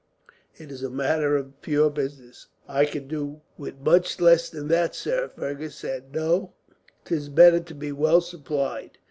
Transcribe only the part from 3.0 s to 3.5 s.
do